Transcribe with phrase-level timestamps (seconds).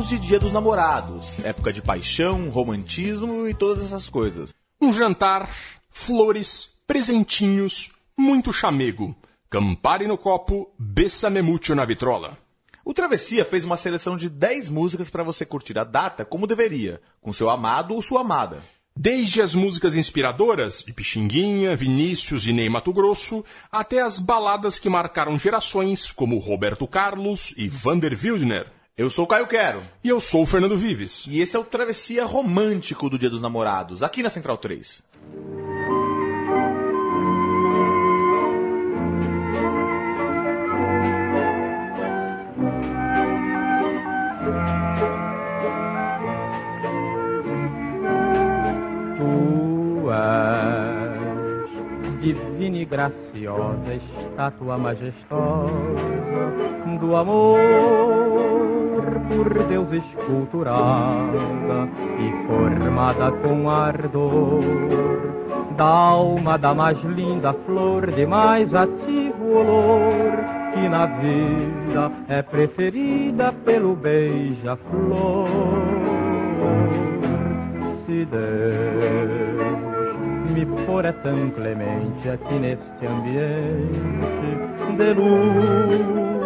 [0.00, 4.54] Tempos de Dia dos Namorados, época de paixão, romantismo e todas essas coisas.
[4.80, 5.50] Um jantar,
[5.90, 9.14] flores, presentinhos, muito chamego.
[9.50, 12.38] Campari no copo, bessame mucho na vitrola.
[12.84, 17.00] O Travessia fez uma seleção de 10 músicas para você curtir a data como deveria,
[17.20, 18.62] com seu amado ou sua amada.
[18.96, 24.88] Desde as músicas inspiradoras, de Pixinguinha, Vinícius e Ney Mato Grosso, até as baladas que
[24.88, 28.79] marcaram gerações, como Roberto Carlos e Vander Wildner.
[29.00, 29.82] Eu sou o Caio Quero.
[30.04, 31.24] E eu sou o Fernando Vives.
[31.26, 35.02] E esse é o Travessia Romântico do Dia dos Namorados, aqui na Central 3.
[49.16, 51.70] Tu és
[52.20, 55.70] divina e graciosa, estátua majestosa
[57.00, 58.89] do amor
[59.30, 64.60] por Deus esculturada e formada com ardor.
[65.76, 73.52] Da alma da mais linda flor de mais ativo olor que na vida é preferida
[73.64, 75.48] pelo beija-flor.
[78.04, 79.70] Se Deus
[80.50, 84.50] me for é tão clemente aqui neste ambiente
[84.96, 86.39] de luz,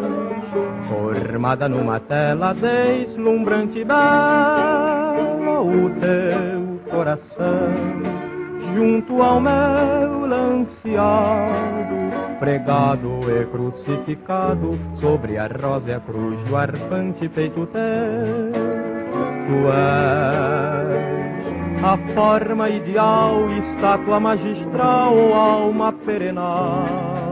[1.25, 7.73] formada numa tela deslumbrante e bela, o teu coração
[8.75, 11.95] junto ao meu lanceado,
[12.39, 18.53] pregado e crucificado sobre a rosa cruz do arfante peito teu.
[19.47, 21.05] Tu és
[21.85, 27.24] a forma ideal, estátua magistral, alma perenal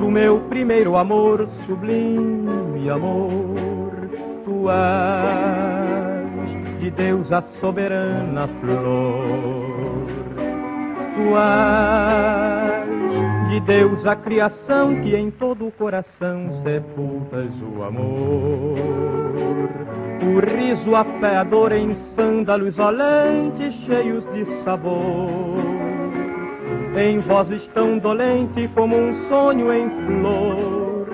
[0.00, 3.92] do meu primeiro amor, sublime amor.
[4.46, 10.06] Tu és de Deus a soberana flor.
[11.14, 12.88] Tu és
[13.50, 18.78] de Deus a criação que em todo o coração sepultas o amor.
[20.22, 25.79] O riso, a fé, a dor em sândalos olentes cheios de sabor.
[26.96, 31.06] Em vozes tão dolente como um sonho em flor.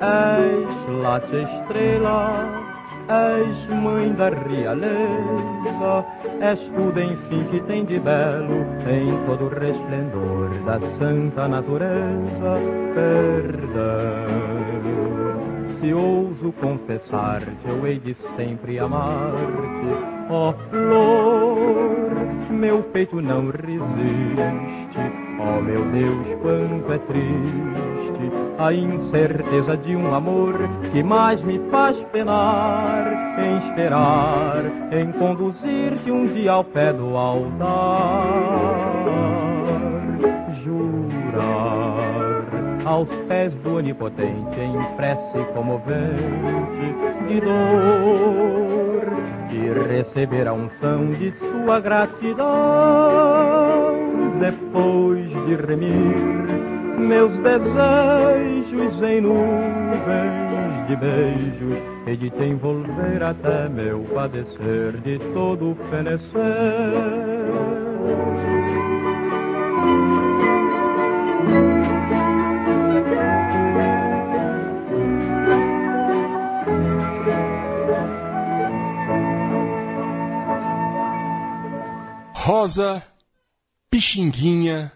[0.00, 2.62] És late estrela,
[3.08, 6.04] és mãe da realeza,
[6.40, 12.58] és tudo enfim que tem de belo em todo o resplendor da santa natureza.
[12.94, 14.62] Perdão
[15.82, 24.81] se ouso confessar-te, eu hei de sempre amar-te, ó flor, meu peito não resiste,
[25.42, 27.92] ó meu Deus, quanto é triste
[28.58, 30.54] a incerteza de um amor
[30.92, 38.22] que mais me faz penar, em esperar, em conduzir-te um dia ao pé do altar,
[40.62, 42.42] jurar
[42.84, 46.94] aos pés do onipotente em prece comovente
[47.26, 49.02] de dor
[49.50, 52.42] e receber a unção de sua gratidão
[54.42, 64.00] depois de remir meus desejos em nuvens de beijos e de te envolver até meu
[64.12, 66.22] padecer de todo fenecer.
[82.34, 83.11] Rosa,
[83.92, 84.90] Pixinguinha,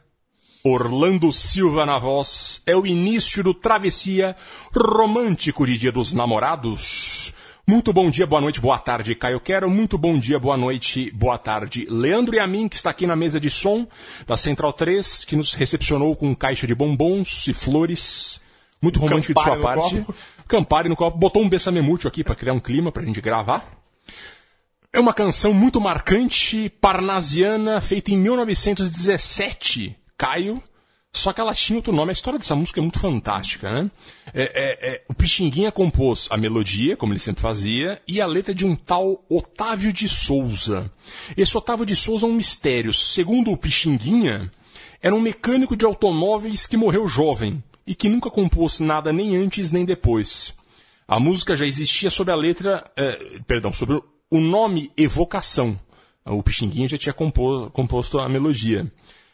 [0.65, 4.35] Orlando Silva na voz, é o início do Travessia
[4.75, 7.35] Romântico de Dia dos Namorados.
[7.69, 9.69] Muito bom dia, boa noite, boa tarde, Caio Quero.
[9.69, 13.15] Muito bom dia, boa noite, boa tarde, Leandro e a mim, que está aqui na
[13.15, 13.87] mesa de som
[14.27, 18.41] da Central 3, que nos recepcionou com caixa de bombons e flores.
[18.81, 19.97] Muito romântico de sua parte.
[19.97, 20.15] Copo.
[20.49, 21.19] Campari no copo.
[21.19, 23.77] Botou um bessamemútil aqui para criar um clima pra gente gravar.
[24.97, 29.95] É uma canção muito marcante, parnasiana, feita em 1917.
[30.17, 30.63] Caio,
[31.13, 32.09] Só que ela tinha outro nome.
[32.09, 33.91] A história dessa música é muito fantástica, né?
[34.33, 38.55] É, é, é, o Pixinguinha compôs a melodia, como ele sempre fazia, e a letra
[38.55, 40.91] de um tal Otávio de Souza.
[41.37, 42.95] Esse Otávio de Souza é um mistério.
[42.95, 44.51] Segundo o Pixinguinha,
[45.03, 49.71] era um mecânico de automóveis que morreu jovem e que nunca compôs nada nem antes
[49.71, 50.55] nem depois.
[51.07, 54.01] A música já existia sob a letra, eh, perdão, sobre
[54.31, 55.79] o nome Evocação.
[56.25, 58.91] O Pixinguinha já tinha composto a melodia.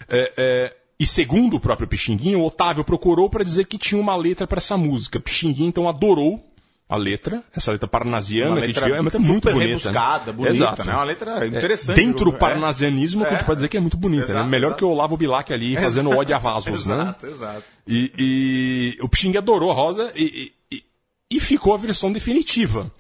[0.09, 4.15] Eh, eh, e segundo o próprio Pixinguinha, o Otávio procurou para dizer que tinha uma
[4.15, 5.19] letra para essa música.
[5.19, 6.47] Pixinguinha então adorou
[6.89, 9.67] a letra, essa letra parnasiana Uma que letra viu, é uma letra muito bonita.
[9.67, 10.85] rebuscada, bonita, Exato.
[10.85, 10.93] né?
[10.93, 11.97] Uma letra interessante.
[11.97, 12.39] Dentro do É.
[12.39, 13.47] parnasianismo, que a gente É.
[13.47, 14.51] pode dizer que é muito bonita, Exato, né?
[14.51, 14.79] Melhor exato.
[14.79, 16.95] que o Olavo Bilac ali fazendo ódio a vasos, né?
[16.97, 17.63] Exato, exato.
[17.89, 20.83] E, e o Pixingue adorou a Rosa e- e-
[21.31, 22.93] e ficou a versão definitiva.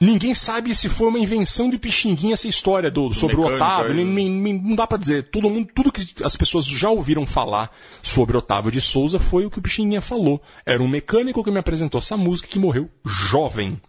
[0.00, 3.90] Ninguém sabe se foi uma invenção de Pixinguinha essa história do, sobre o Otávio.
[3.92, 4.04] aí.
[4.04, 5.24] Nin- nin- Não dá pra dizer.
[5.24, 7.68] Todo mundo, tudo que as pessoas já ouviram falar
[8.00, 10.40] sobre Otávio de Souza foi o que o Pixinguinha falou.
[10.64, 13.80] Era um mecânico que me apresentou essa música que morreu jovem.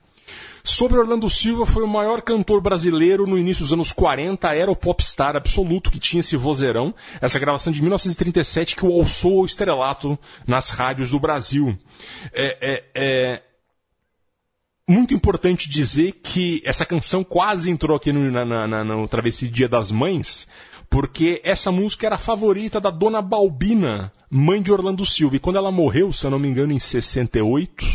[0.63, 4.75] Sobre Orlando Silva, foi o maior cantor brasileiro no início dos anos 40, era o
[4.75, 6.93] popstar absoluto que tinha esse vozeirão.
[7.21, 11.77] Essa gravação de 1937 que o alçou ao estrelato nas rádios do Brasil.
[12.33, 13.41] É, é, é
[14.89, 19.69] muito importante dizer que essa canção quase entrou aqui no, na, na, no Travessia Dia
[19.69, 20.47] das Mães,
[20.89, 25.35] porque essa música era a favorita da Dona Balbina, mãe de Orlando Silva.
[25.35, 27.85] E quando ela morreu, se eu não me engano, em 68,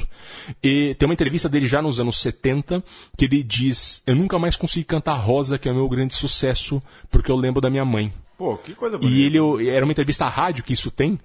[0.62, 2.85] e tem uma entrevista dele já nos anos 70,
[3.19, 6.81] que ele diz: Eu nunca mais consegui cantar Rosa, que é o meu grande sucesso,
[7.11, 8.12] porque eu lembro da minha mãe.
[8.38, 9.17] Pô, que coisa bonita.
[9.17, 11.19] E ele era uma entrevista à rádio que isso tem,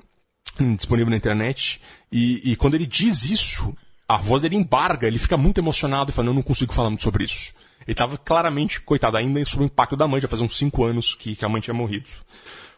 [0.76, 1.80] disponível na internet.
[2.12, 3.76] E, e quando ele diz isso,
[4.10, 7.04] a voz dele embarga, ele fica muito emocionado e fala, eu não consigo falar muito
[7.04, 7.54] sobre isso.
[7.82, 11.14] Ele estava claramente, coitado, ainda sob o impacto da mãe, já fazia uns cinco anos
[11.14, 12.10] que, que a mãe tinha morrido.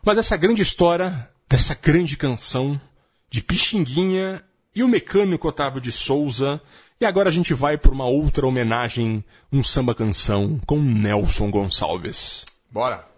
[0.04, 2.80] Mas essa grande história, dessa grande canção,
[3.30, 4.44] de Pixinguinha
[4.76, 6.62] e o mecânico Otávio de Souza.
[7.00, 12.44] E agora a gente vai por uma outra homenagem, um samba-canção com Nelson Gonçalves.
[12.70, 13.11] Bora.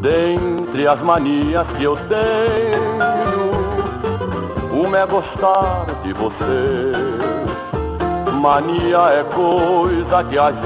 [0.00, 2.80] Dentre as manias que eu tenho,
[4.82, 6.92] uma é gostar de você.
[8.40, 10.62] Mania é coisa que a gente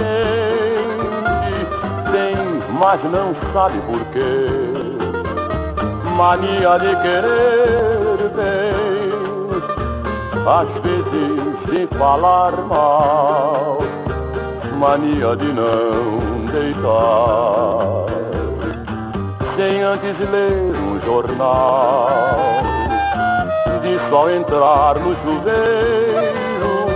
[2.13, 2.37] tem,
[2.79, 4.47] mas não sabe por quê.
[6.17, 8.73] Mania de querer bem,
[10.47, 13.79] às vezes sem falar mal.
[14.79, 18.05] Mania de não deitar
[19.57, 22.09] sem antes ler um jornal,
[23.83, 26.87] de só entrar no chuveiro,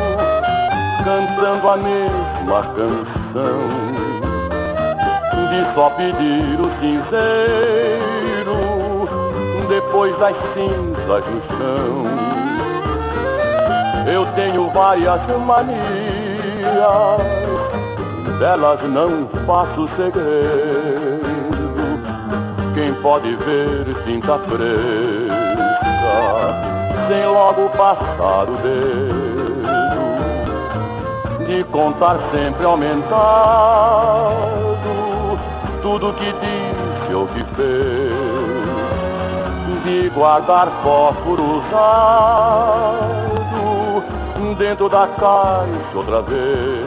[1.04, 3.60] cantando a mesma canção,
[5.50, 8.58] de só pedir o cinzeiro,
[9.68, 12.06] depois das cinzas no chão.
[14.12, 15.78] Eu tenho várias manias,
[18.40, 21.17] delas não faço segredo.
[22.78, 24.62] Quem pode ver tinta fresca,
[27.08, 29.66] sem logo passar o dedo,
[31.44, 33.08] de contar sempre aumentado
[35.82, 38.12] tudo que disse ou que fez,
[39.82, 42.14] de guardar fósforo usado
[44.56, 46.86] dentro da caixa outra vez.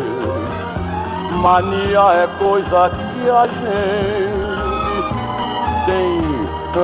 [1.34, 4.31] Mania é coisa que a gente
[5.86, 6.22] tem,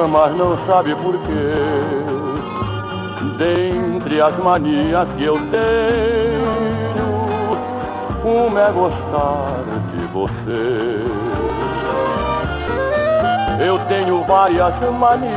[0.09, 2.17] mas não sabe por quê.
[3.37, 6.47] Dentre as manias que eu tenho,
[8.23, 11.27] uma é gostar de você.
[13.59, 15.31] Eu tenho várias manias,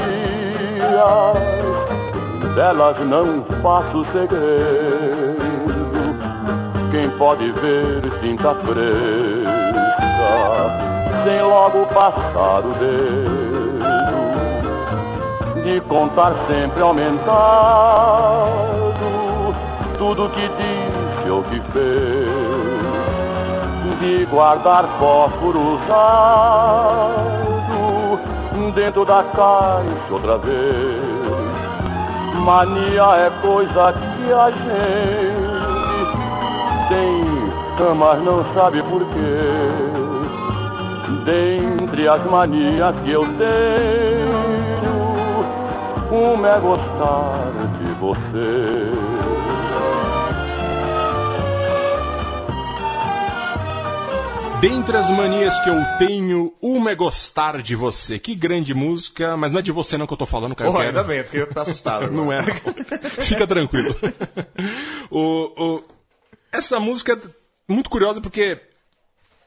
[2.54, 5.40] delas não faço segredo.
[6.90, 8.80] Quem pode ver tinta fresca,
[11.24, 13.39] sem logo passar o dedo,
[15.70, 17.20] de contar sempre aumentado
[19.98, 22.80] tudo que disse ou que fez,
[24.00, 26.90] de guardar fósforo usado
[28.74, 31.20] dentro da caixa outra vez.
[32.34, 35.70] Mania é coisa que a gente
[36.88, 37.22] tem,
[37.94, 40.00] mas não sabe por quê.
[41.24, 44.49] Dentre as manias que eu tenho,
[46.10, 48.90] como é gostar de você.
[54.60, 58.18] Dentre as manias que eu tenho, uma é gostar de você.
[58.18, 60.70] Que grande música, mas não é de você não que eu tô falando, cara.
[60.70, 62.10] Oh, ainda bem, porque eu tô assustado.
[62.12, 62.42] Não é.
[63.20, 63.94] Fica tranquilo.
[65.10, 65.84] o, o...
[66.52, 68.60] Essa música é muito curiosa porque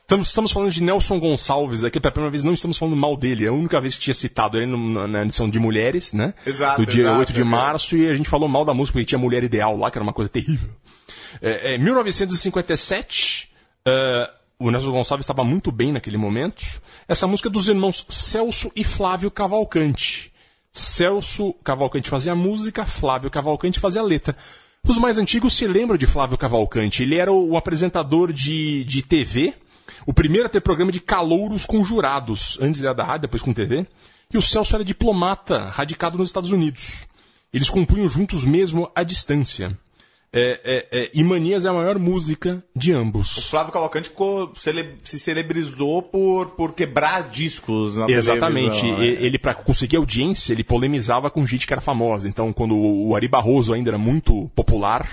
[0.04, 3.46] estamos, estamos falando de Nelson Gonçalves aqui, pela primeira vez não estamos falando mal dele.
[3.46, 6.34] É a única vez que tinha citado ele no- na, edição de Mulheres, né?
[6.46, 7.44] Exato, Do dia exato, 8 de é.
[7.44, 10.04] março, e a gente falou mal da música porque tinha Mulher Ideal lá, que era
[10.04, 10.70] uma coisa terrível.
[11.42, 13.50] É, é, 1957,
[13.88, 14.30] é,
[14.60, 16.64] o Nelson Gonçalves estava muito bem naquele momento.
[17.08, 20.32] Essa música é dos irmãos Celso e Flávio Cavalcante.
[20.72, 24.36] Celso Cavalcante fazia a música, Flávio Cavalcante fazia a letra.
[24.88, 27.04] Os mais antigos se lembram de Flávio Cavalcante.
[27.04, 29.54] Ele era o, o apresentador de, de TV,
[30.06, 32.58] o primeiro a ter programa de calouros com jurados.
[32.62, 33.88] Antes ele era da rádio, depois com TV.
[34.34, 37.06] E o Celso era diplomata, radicado nos Estados Unidos.
[37.54, 39.78] Eles compunham juntos mesmo à distância.
[40.36, 43.38] É, é, é, e Manias é a maior música de ambos.
[43.38, 48.82] O Flávio Cavalcante ficou, cele- se celebrizou por, por quebrar discos na Exatamente.
[48.82, 49.04] televisão?
[49.04, 52.28] E- Ele, para conseguir audiência, ele polemizava com gente que era famosa.
[52.28, 55.08] Então, quando o Ari Barroso ainda era muito popular,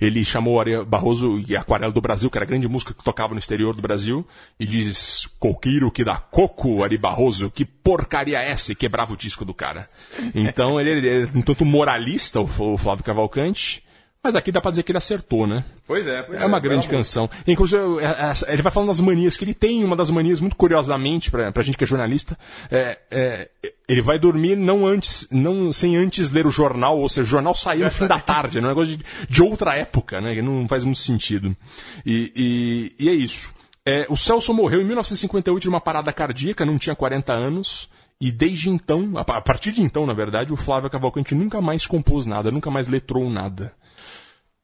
[0.00, 3.04] ele chamou o Ari Barroso e Aquarela do Brasil, que era a grande música que
[3.04, 4.26] tocava no exterior do Brasil,
[4.58, 8.72] e diz: Coqueiro que dá coco, Ari Barroso, que porcaria é essa?
[8.72, 9.88] E quebrava o disco do cara.
[10.34, 13.85] Então, ele, ele é um tanto moralista, o o Flávio Cavalcante.
[14.26, 15.64] Mas aqui dá pra dizer que ele acertou, né?
[15.86, 17.30] Pois é, pois É uma bela grande canção.
[17.46, 19.84] Inclusive, é, é, ele vai falando das manias que ele tem.
[19.84, 22.36] Uma das manias, muito curiosamente, pra, pra gente que é jornalista,
[22.68, 23.48] é, é,
[23.88, 27.54] ele vai dormir não antes, não sem antes ler o jornal, ou seja, o jornal
[27.54, 30.34] saiu no fim da tarde, é um negócio de, de outra época, né?
[30.34, 31.56] Que não faz muito sentido.
[32.04, 33.48] E, e, e é isso.
[33.86, 37.88] É, o Celso morreu em 1958 de uma parada cardíaca, não tinha 40 anos.
[38.20, 41.60] E desde então, a pa- a partir de então, na verdade, o Flávio Cavalcante nunca
[41.60, 43.72] mais compôs nada, nunca mais letrou nada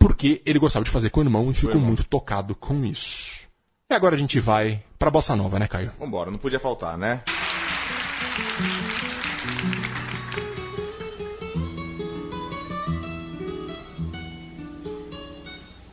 [0.02, 3.46] porque ele gostava de fazer com o irmão e ficou muito tocado com isso.
[3.88, 5.92] E agora a gente vai pra Bossa Nova, né, Caio?
[5.98, 7.22] Vambora, não podia faltar, né?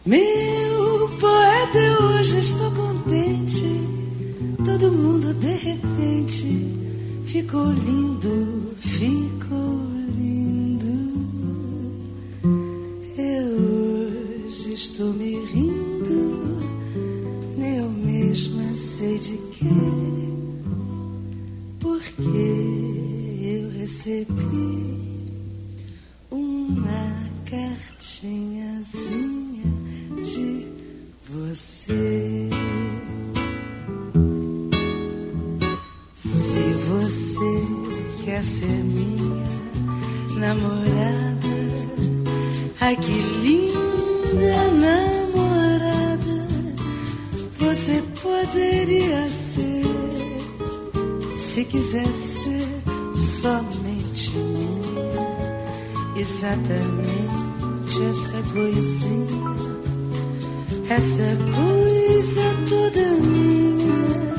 [0.03, 3.65] Meu poeta, eu hoje estou contente.
[4.65, 9.98] Todo mundo de repente ficou lindo, ficou lindo.
[14.81, 16.57] Estou me rindo,
[17.57, 19.65] nem eu mesma sei de quê.
[21.79, 22.21] Porque
[23.43, 24.95] eu recebi
[26.31, 29.65] uma cartinhazinha
[30.21, 30.65] de
[31.29, 32.49] você.
[36.15, 37.61] Se você
[38.23, 39.43] quer ser minha
[40.39, 41.59] namorada,
[42.79, 43.29] ai que
[44.39, 46.39] linda namorada,
[47.59, 49.83] você poderia ser,
[51.37, 52.67] se quiser ser
[53.13, 54.79] somente minha
[56.15, 57.19] exatamente
[58.09, 59.55] essa coisinha,
[60.89, 64.35] essa coisa toda minha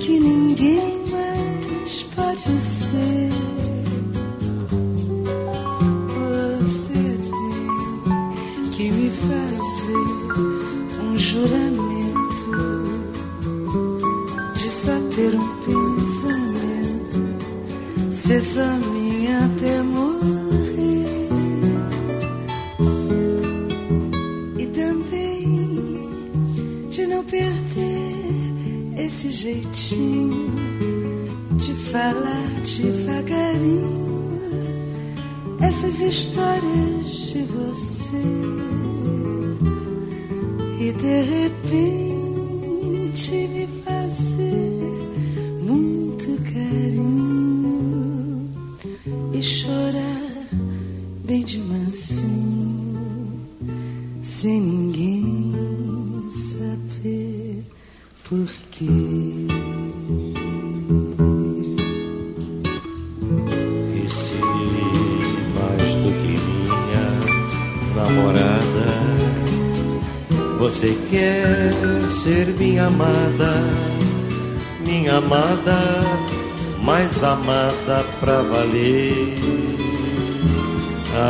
[0.00, 2.81] que ninguém mais pode ser.
[15.14, 17.20] Ter um pensamento,
[18.10, 21.28] ser só minha até morrer.
[24.58, 26.08] E também
[26.88, 30.50] de não perder esse jeitinho
[31.56, 34.02] de falar devagarinho
[35.60, 38.16] essas histórias de você.
[40.80, 42.11] E de repente
[78.72, 79.36] valer,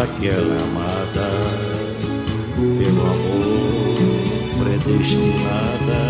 [0.02, 1.30] aquela amada
[2.78, 3.96] pelo amor
[4.58, 6.02] predestinada,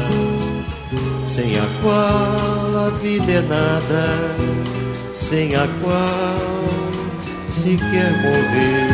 [1.27, 4.53] sem a qual a vida é nada
[5.15, 6.37] sem a qual
[7.49, 8.93] se quer morrer.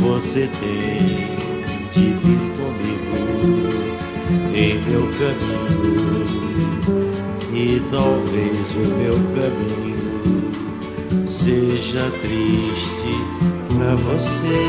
[0.00, 1.36] Você tem
[1.92, 3.18] de vir comigo
[4.54, 6.25] em meu caminho
[7.56, 10.52] e talvez o meu caminho
[11.30, 13.12] seja triste
[13.68, 14.60] pra você.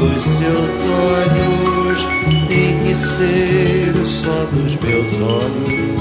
[0.00, 0.72] Os seus
[1.10, 1.98] olhos
[2.46, 5.98] têm que ser só dos meus olhos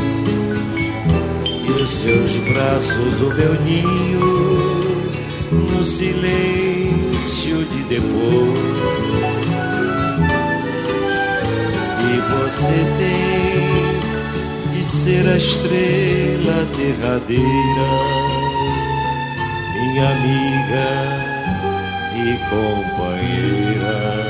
[1.43, 4.21] e os seus braços o meu ninho
[5.51, 9.36] no silêncio de depois.
[12.57, 17.89] Você tem de ser a estrela derradeira,
[19.73, 20.87] minha amiga
[22.15, 24.26] e companheira.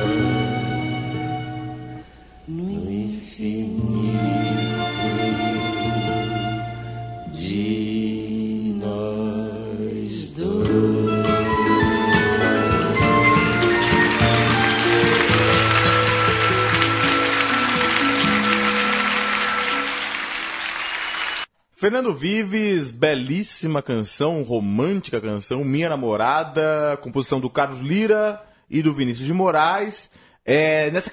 [21.88, 29.25] Fernando Vives, belíssima canção, romântica canção, Minha Namorada, composição do Carlos Lira e do Vinícius
[29.25, 30.10] de Moraes.
[30.44, 31.10] É, nessa,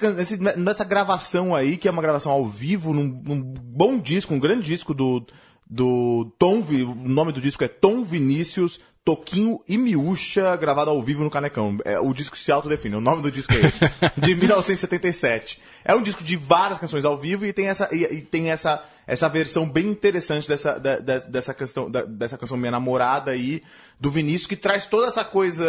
[0.57, 4.63] nessa gravação aí, que é uma gravação ao vivo, num, num bom disco, um grande
[4.63, 5.25] disco do,
[5.65, 11.23] do Tom, o nome do disco é Tom Vinícius, Toquinho e Miúcha, gravado ao vivo
[11.23, 11.77] no Canecão.
[11.85, 13.79] É, o disco se autodefine, o nome do disco é esse,
[14.17, 15.61] de 1977.
[15.85, 18.83] É um disco de várias canções ao vivo e tem essa, e, e tem essa,
[19.07, 23.61] essa versão bem interessante dessa, da- da- dessa, questão, da- dessa canção Minha Namorada aí,
[23.99, 25.65] do Vinícius, que traz toda essa coisa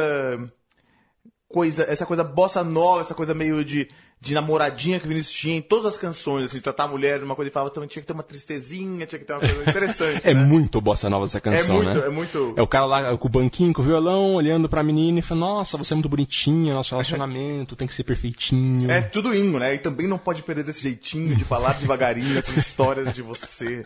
[1.48, 5.56] coisa, essa coisa bossa nova, essa coisa meio de, de namoradinha que o Vinícius tinha
[5.56, 8.00] em todas as canções, assim, tratar a mulher de uma coisa e falava, também tinha
[8.00, 10.20] que ter uma tristezinha, tinha que ter uma coisa interessante.
[10.24, 10.42] É né?
[10.42, 12.06] muito bossa nova essa canção, muito- né?
[12.06, 15.18] é muito- É o cara lá com o banquinho, com o violão, olhando pra menina
[15.18, 18.90] e falando, nossa, você é muito bonitinha, nosso relacionamento tem que ser perfeitinho.
[18.90, 19.74] É tudo ingo, né?
[19.74, 23.84] E também não pode perder esse jeitinho de falar devagarinho essas histórias de você.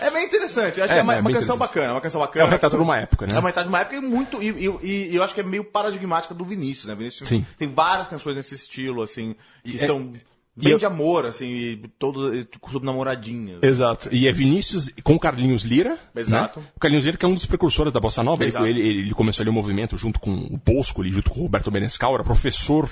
[0.00, 0.78] É bem interessante.
[0.78, 2.46] Eu acho É, que é uma, é uma canção bacana, é uma canção É bacana.
[2.46, 3.36] um retrato de uma época, né?
[3.36, 4.42] É uma retrato de uma época e muito.
[4.42, 4.48] E,
[4.82, 6.94] e- e eu acho que é meio paradigmática do Vinícius, né?
[6.94, 7.44] Vinícius Sim.
[7.58, 9.36] tem várias canções nesse estilo, assim,
[9.72, 10.12] E é- são
[10.56, 12.32] bem eu- de amor, assim, e todo
[12.70, 13.62] sobre namoradinhas.
[13.62, 14.08] Exato.
[14.12, 15.96] E é Vinícius com Carlinhos Lira.
[16.16, 16.58] Exato.
[16.60, 16.66] né?
[16.76, 18.42] O Carlinhos Lira que é um dos precursores da Bossa Nova.
[18.42, 18.66] Ele, Exato.
[18.66, 21.70] ele, ele começou ali o movimento junto com o Bosco, ali, junto com o Roberto
[21.70, 22.14] Menescal.
[22.14, 22.90] Era professor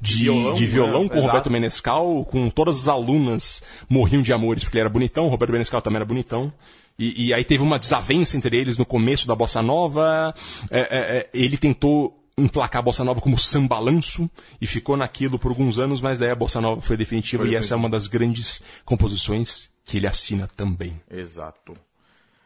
[0.00, 1.08] de Violão, de violão né?
[1.10, 1.22] com o.
[1.22, 2.24] Roberto Menescal.
[2.24, 5.26] Com todas as alunas morriam de amores porque ele era bonitão.
[5.26, 6.52] O Roberto Menescal também era bonitão.
[6.98, 10.32] E, e aí teve uma desavença entre eles no começo da Bossa Nova.
[10.70, 14.28] É, é, é, ele tentou emplacar a Bossa Nova como sambalanço
[14.60, 17.56] e ficou naquilo por alguns anos, mas daí a Bossa Nova foi definitiva Foi e
[17.56, 21.00] essa é uma das grandes composições que ele assina também.
[21.10, 21.76] Exato.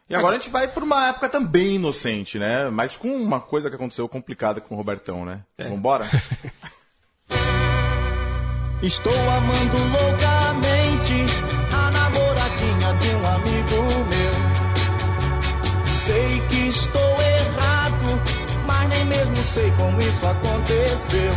[0.09, 2.69] E agora a gente vai por uma época também inocente, né?
[2.69, 5.43] Mas com uma coisa que aconteceu complicada com o Robertão, né?
[5.57, 6.05] Vambora?
[8.81, 11.58] Estou amando loucamente
[19.49, 21.31] sei como isso aconteceu.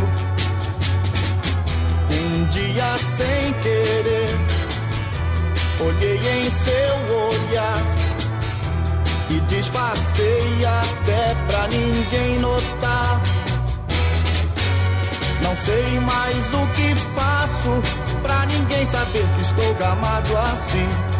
[2.11, 4.29] Um dia sem querer,
[5.79, 7.81] olhei em seu olhar
[9.31, 13.19] e disfarcei até pra ninguém notar.
[15.41, 17.81] Não sei mais o que faço
[18.21, 21.12] pra ninguém saber que estou gamado assim.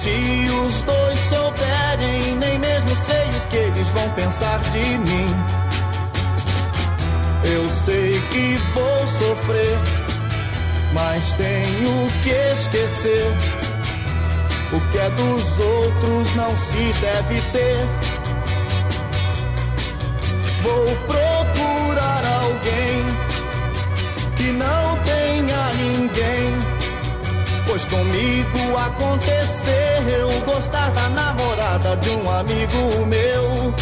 [0.00, 5.36] Se os dois souberem, nem mesmo sei o que eles vão pensar de mim.
[7.44, 9.76] Eu sei que vou sofrer,
[10.94, 13.36] mas tenho que esquecer.
[14.72, 17.86] O que é dos outros não se deve ter.
[20.62, 23.04] Vou procurar alguém
[24.34, 25.19] que não tenha.
[27.80, 33.74] Pois comigo aconteceu gostar da namorada de um amigo meu.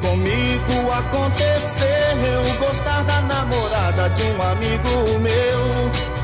[0.00, 6.15] Comigo aconteceu gostar da namorada de um amigo meu.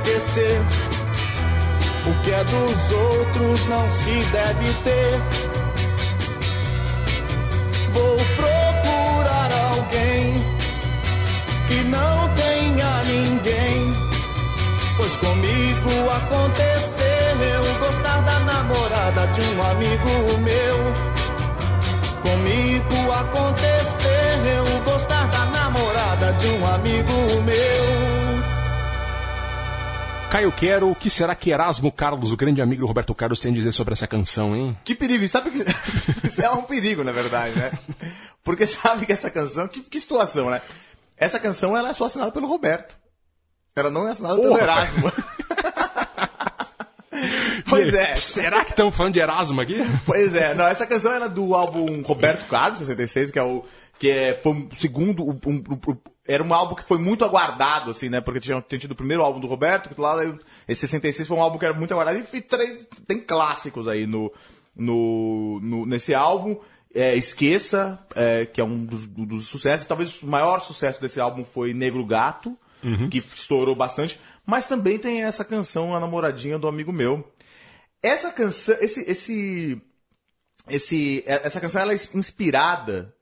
[0.00, 0.60] Esquecer.
[2.06, 5.20] O que é dos outros não se deve ter.
[7.92, 10.36] Vou procurar alguém
[11.68, 13.92] que não tenha ninguém.
[14.96, 21.10] Pois comigo aconteceu eu gostar da namorada de um amigo meu.
[22.22, 28.09] Comigo aconteceu eu gostar da namorada de um amigo meu.
[30.30, 33.50] Caio Quero, o que será que Erasmo Carlos, o grande amigo do Roberto Carlos, tem
[33.50, 34.76] a dizer sobre essa canção, hein?
[34.84, 35.58] Que perigo, sabe que
[36.28, 37.72] isso é um perigo, na verdade, né?
[38.44, 40.62] Porque sabe que essa canção, que, que situação, né?
[41.16, 42.96] Essa canção ela é só assinada pelo Roberto.
[43.74, 45.12] Ela não é assinada pelo Porra, Erasmo.
[47.68, 48.14] pois é.
[48.16, 49.78] Será que estamos falando de Erasmo aqui?
[50.06, 53.64] Pois é, não, essa canção era do álbum Roberto Carlos, 66, que é o
[53.98, 55.38] que é, foi o segundo, um-
[55.88, 55.96] o-
[56.32, 58.20] era um álbum que foi muito aguardado, assim, né?
[58.20, 60.16] Porque tinha, tinha tido o primeiro álbum do Roberto, que lá,
[60.68, 64.32] esse 66 foi um álbum que era muito aguardado, e três, tem clássicos aí no,
[64.76, 66.56] no, no- nesse álbum.
[66.94, 71.20] É, Esqueça, é, que é um dos, do- dos sucessos, talvez o maior sucesso desse
[71.20, 72.56] álbum foi Negro Gato,
[73.10, 77.30] que estourou bastante, mas também tem essa canção, A Namoradinha do Amigo Meu.
[78.02, 79.82] Essa canção, esse, esse,
[80.68, 83.14] esse, essa canção ela é inspirada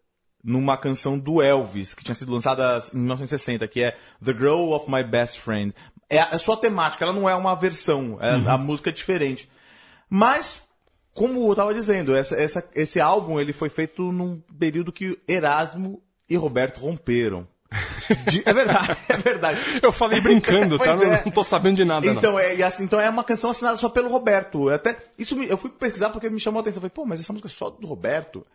[0.43, 4.91] numa canção do Elvis, que tinha sido lançada em 1960, que é The Girl of
[4.91, 5.75] My Best Friend.
[6.09, 9.49] É a, é sua temática, ela não é uma versão, é- a música é diferente.
[10.09, 10.63] Mas,
[11.13, 16.03] como eu tava dizendo, essa, essa- esse álbum ele foi feito num período que Erasmo
[16.29, 17.47] e Roberto romperam.
[18.31, 19.61] De- é verdade, é verdade.
[19.83, 20.85] Eu falei brincando, tá?
[20.97, 21.23] Pois Não, é.
[21.25, 22.39] não tô sabendo de nada, Então não.
[22.39, 24.69] é, assim, então é uma canção assinada só pelo Roberto.
[24.71, 26.79] Até, isso me- eu fui pesquisar porque me chamou a atenção.
[26.79, 28.47] Eu falei, pô, mas essa música é só do Roberto?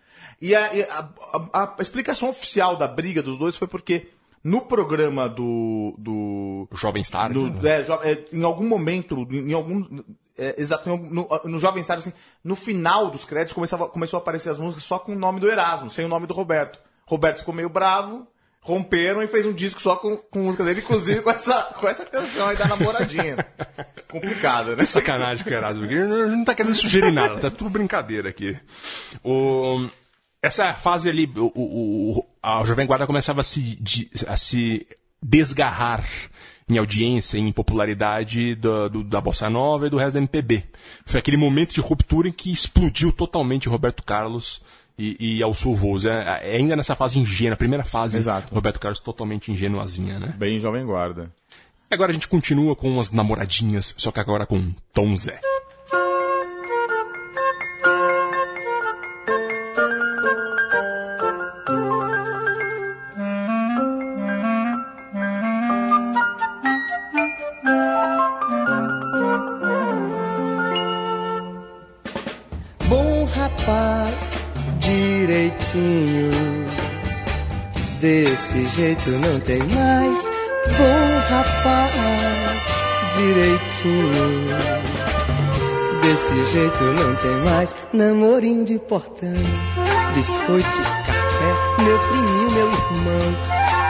[0.41, 1.09] E a, a-
[1.53, 4.07] a- a explicação oficial da briga dos dois foi porque
[4.43, 5.93] no programa do.
[5.97, 7.31] do O Jovem Star.
[7.31, 7.81] no- né?
[8.03, 10.01] é, é, em algum momento, em algum.
[10.35, 14.49] é, exato, no, no Jovem Star, assim, no final dos créditos começava, começou a aparecer
[14.49, 16.79] as músicas só com o nome do Erasmo, sem o nome do Roberto.
[17.05, 18.25] Roberto ficou meio bravo,
[18.63, 22.05] romperam e fez um disco só com, com música dele, inclusive com essa, com essa
[22.05, 23.45] canção aí da namoradinha.
[24.09, 24.85] Complicada, né?
[24.85, 25.85] Sacanagem o Erasmo.
[25.85, 28.57] Ele não tá querendo sugerir nada, tá tudo brincadeira aqui.
[29.23, 29.87] O,
[30.41, 33.79] essa fase ali, o, o- o- a Jovem Guarda começava a se,
[34.27, 34.87] a se
[35.21, 36.03] desgarrar
[36.69, 40.63] em audiência, em popularidade da, do- da Bossa Nova e do resto da MPB.
[41.05, 44.61] Foi aquele momento de ruptura em que explodiu totalmente Roberto Carlos
[44.97, 46.05] e, e Alceu Voz.
[46.05, 48.53] É, é ainda nessa fase ingênua, primeira fase, Exato.
[48.53, 50.33] Roberto Carlos totalmente ingenuazinha, né?
[50.37, 51.31] Bem Jovem Guarda.
[51.89, 55.39] Agora a gente continua com umas namoradinhas, só que agora com Tom Zé.
[79.03, 80.31] Jeito não tem mais.
[80.77, 81.93] Bom rapaz,
[83.17, 84.47] direitinho.
[86.01, 87.75] Desse jeito não tem mais.
[87.91, 89.33] Namorinho de portão,
[90.15, 90.67] biscoito,
[91.05, 93.35] café, meu priminho, meu irmão.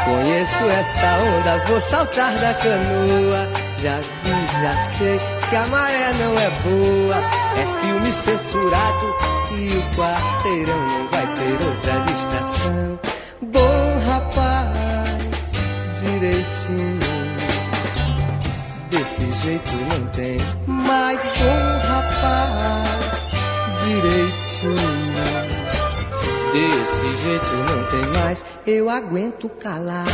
[0.06, 3.50] Conheço esta onda, vou saltar da canoa.
[3.78, 7.18] Já vi, já sei que a maré não é boa.
[7.56, 9.16] É filme censurado
[9.60, 13.13] e o quarteirão não vai ter outra distração.
[16.24, 17.00] Direitinho.
[18.90, 23.32] Desse jeito não tem mais bom rapaz,
[23.84, 25.03] direitinho.
[26.54, 30.12] Desse jeito não tem mais, eu aguento calado.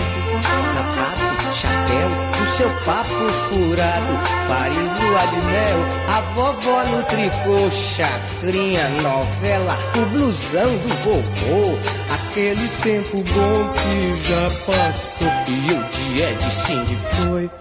[0.73, 2.07] Sapato, chapéu,
[2.41, 3.09] o seu papo
[3.49, 4.07] furado.
[4.47, 7.69] Paris, lua de mel, a vovó no tricô.
[7.69, 11.77] Chacrinha, novela, o blusão do vovô.
[12.13, 15.27] Aquele tempo bom que já passou.
[15.45, 17.51] E o dia de Cindy foi.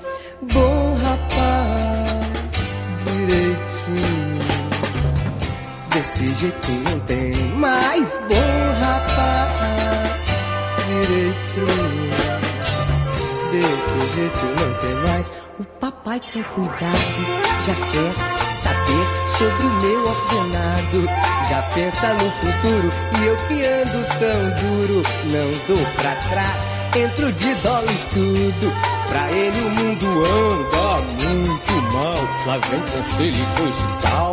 [14.18, 15.32] Jeito não tem mais.
[15.60, 17.20] O papai com cuidado
[17.64, 18.12] já quer
[18.52, 19.06] saber
[19.38, 21.00] sobre o meu ordenado.
[21.48, 25.02] Já pensa no futuro e eu que ando tão duro.
[25.30, 26.62] Não dou pra trás,
[26.96, 28.72] entro de dólar e tudo.
[29.06, 32.18] Pra ele o mundo anda muito mal.
[32.44, 34.32] Lá vem conselho e coisa e tal.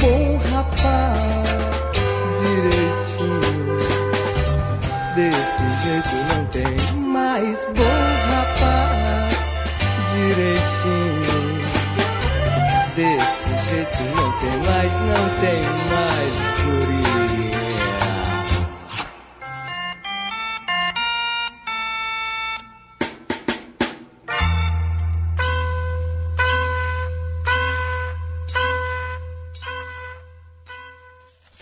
[0.00, 1.92] Bom rapaz,
[2.40, 3.78] direitinho.
[5.14, 7.82] Desse jeito não tem mais bom
[8.28, 9.54] rapaz
[10.12, 11.54] direitinho.
[12.96, 15.83] Desse jeito não tem mais, não tem mais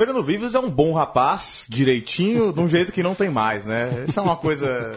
[0.02, 4.04] Fernando Vives é um bom rapaz, direitinho, de um jeito que não tem mais, né?
[4.08, 4.96] Isso é uma coisa.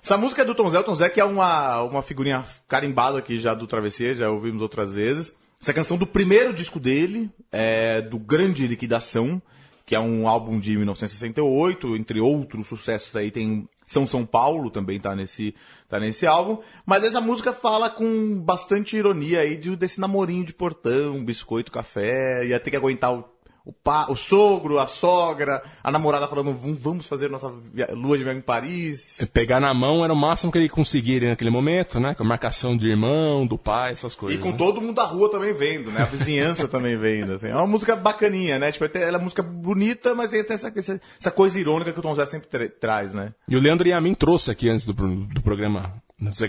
[0.00, 3.18] Essa música é do Tom Zé, o Tom Zé que é uma, uma figurinha carimbada
[3.18, 5.34] aqui já do Travessia, já ouvimos outras vezes.
[5.60, 9.42] Essa canção do primeiro disco dele, é do Grande Liquidação,
[9.84, 15.00] que é um álbum de 1968, entre outros sucessos aí tem São São Paulo também
[15.00, 15.56] tá nesse,
[15.88, 20.54] tá nesse álbum, mas essa música fala com bastante ironia aí de, desse namorinho de
[20.54, 23.33] portão, biscoito, café, ia ter que aguentar o
[23.64, 27.50] o, pa, o sogro, a sogra, a namorada falando, "Vamos- fazer nossa
[27.92, 29.26] lua de mel em Paris.
[29.32, 32.14] Pegar na mão era o máximo que ele conseguiria naquele momento, né?
[32.14, 34.42] Com a marcação do irmão, do pai, essas E coisas.
[34.42, 34.56] com né?
[34.58, 36.02] todo mundo da rua também vendo, né?
[36.02, 37.48] A vizinhança também vendo, assim.
[37.48, 38.70] É uma música bacaninha, né?
[38.70, 41.98] Tipo, ela é uma música bonita, mas tem até essa, essa, essa coisa irônica que
[41.98, 43.32] o Tom Zé sempre tra- traz, né?
[43.48, 45.94] E o Leandro Yamin trouxe aqui antes do, do programa,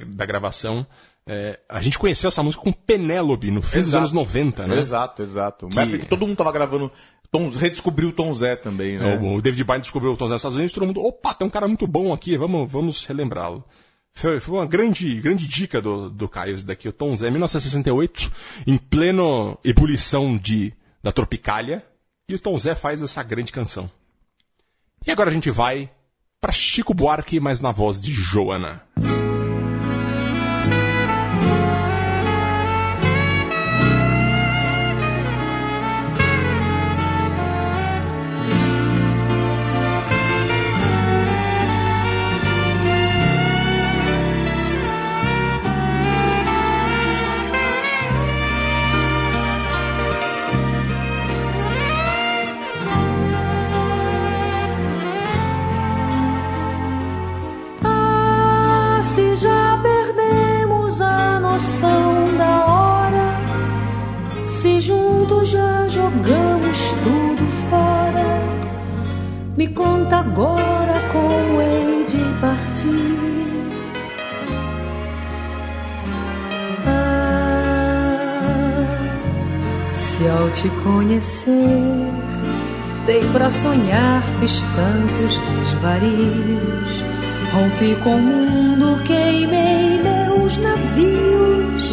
[0.07, 0.85] da gravação.
[1.27, 3.97] É, a gente conheceu essa música com Penélope no fim dos Exato.
[3.97, 4.77] anos 90, né?
[4.77, 5.67] Exato, exato.
[5.67, 6.91] Que- Uma época que todo mundo tava gravando,
[7.31, 9.17] Tom, redescobriu o Tom Zé também, né?
[9.17, 11.47] O, o David Byrne descobriu o Tom Zé nos Estados Unidos todo mundo, opa, tem
[11.47, 13.63] um cara muito bom aqui, vamos, vamos relembrá-lo.
[14.13, 16.87] Foi, foi uma grande, grande dica do, do Caio daqui.
[16.87, 18.31] O Tom Zé, 1968,
[18.65, 20.71] em pleno ebulição de,
[21.03, 21.83] da Tropicália,
[22.29, 23.89] e o Tom Zé faz essa grande canção.
[25.05, 25.89] E agora a gente vai
[26.39, 28.81] para Chico Buarque, mas na voz de Joana.
[28.95, 29.24] Ah,
[61.65, 63.33] noção da hora,
[64.45, 68.39] se juntos já jogamos tudo fora,
[69.57, 73.17] me conta agora como hei de partir.
[76.85, 78.05] Ah,
[79.95, 82.13] se ao te conhecer
[83.07, 87.14] Dei pra sonhar, fiz tantos desvarios.
[87.55, 91.89] Rompi com o mundo, queimei meus navios.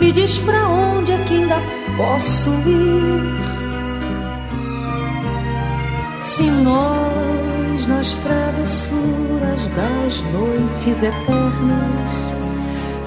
[0.00, 1.56] Me diz pra onde é que ainda
[1.96, 3.34] posso ir.
[6.24, 12.34] Se nós, nas travessuras das noites eternas,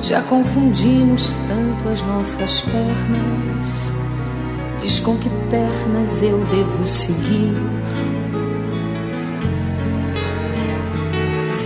[0.01, 3.91] já confundimos tanto as nossas pernas.
[4.81, 7.55] Diz com que pernas eu devo seguir.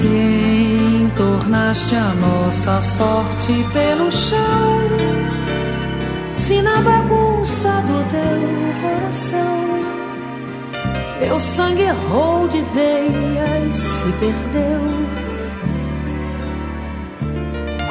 [0.01, 4.79] Se entornaste a nossa sorte pelo chão,
[6.33, 9.61] se na bagunça do teu coração
[11.19, 14.81] meu sangue errou de veia e se perdeu.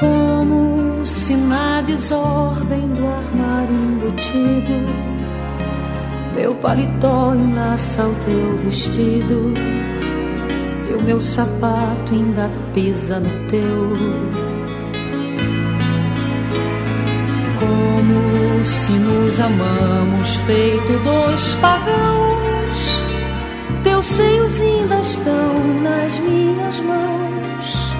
[0.00, 5.20] Como se na desordem do armário embutido
[6.34, 9.54] meu paletó enlaça o teu vestido
[11.04, 13.96] meu sapato ainda pisa no teu.
[17.58, 23.02] Como se nos amamos feito dois pagãos,
[23.82, 27.94] teus seios ainda estão nas minhas mãos.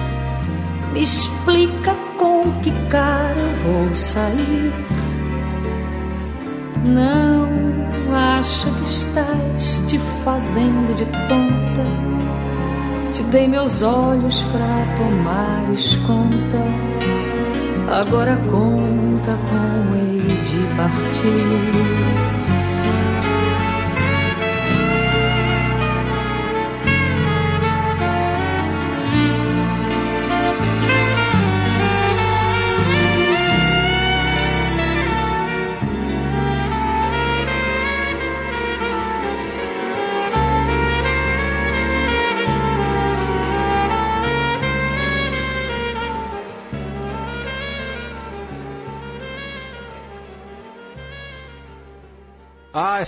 [0.93, 4.73] Me explica com que cara eu vou sair.
[6.83, 7.47] Não
[8.13, 12.20] acha que estás te fazendo de tonta.
[13.21, 16.57] Te dei meus olhos pra tomares conta.
[17.99, 22.40] Agora conta com hei de partir.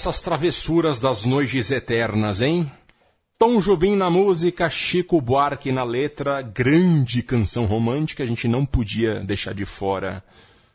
[0.04, 2.70] Essas travessuras das noites eternas, hein?
[3.40, 9.22] Tom Jobim na música, Chico Buarque na letra, grande canção romântica, a gente não podia
[9.22, 10.22] deixar de fora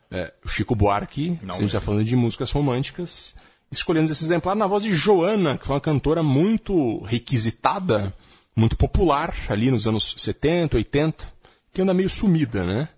[0.09, 3.35] é, Chico Buarque, Não se a gente está falando de músicas românticas.
[3.71, 8.11] Escolhemos esse exemplar na voz de Joana, que foi uma cantora muito requisitada,
[8.55, 11.31] muito popular ali nos anos 70, 80,
[11.71, 12.89] que anda meio sumida, né?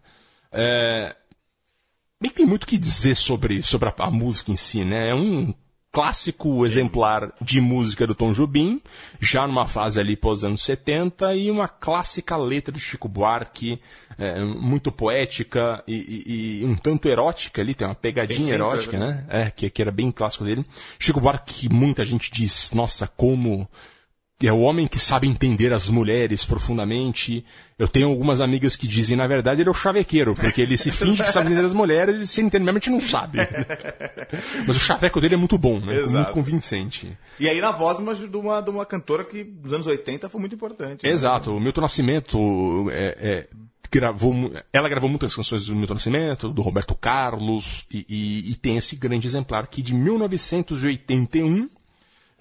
[0.49, 1.13] É,
[2.21, 5.09] Bem que tem muito o que dizer sobre, sobre a, a música em si, né?
[5.09, 5.53] É um
[5.91, 8.81] clássico exemplar de música do Tom Jobim,
[9.19, 13.79] já numa fase ali pós anos 70, e uma clássica letra de Chico Buarque,
[14.17, 18.61] é, muito poética e, e- e um tanto erótica ali, tem uma pegadinha Tem sempre,
[18.61, 19.25] erótica, é né?
[19.29, 20.65] É, que, que era bem clássico dele.
[20.97, 23.67] Chico Buarque, que muita gente diz, nossa, como
[24.47, 27.45] é o homem que sabe entender as mulheres profundamente.
[27.77, 30.89] Eu tenho algumas amigas que dizem, na verdade, ele é o chavequeiro, porque ele se
[30.91, 33.39] finge que sabe entender as mulheres e se gente não sabe.
[34.67, 35.95] Mas o chaveco dele é muito bom, né?
[35.97, 36.11] Exato.
[36.11, 37.17] Muito convincente.
[37.39, 40.39] E aí na voz mas de uma, de uma cantora que nos anos 80 foi
[40.39, 41.05] muito importante.
[41.05, 41.11] né?
[41.11, 41.51] Exato.
[41.55, 42.37] O Milton Nascimento
[42.91, 43.47] é, é,
[43.91, 44.33] gravou,
[44.71, 48.95] ela gravou muitas canções do Milton Nascimento, do Roberto Carlos, e, e- e tem esse
[48.95, 51.69] grande exemplar aqui de 1981,